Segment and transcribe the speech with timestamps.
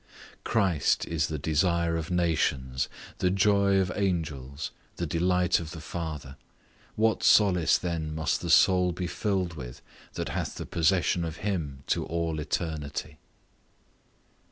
[0.43, 6.37] Christ is the desire of nations, the joy of angels, the delight of the Father;
[6.95, 9.83] what solace then must the soul be filled with,
[10.13, 13.19] that hath the possession of him to all eternity!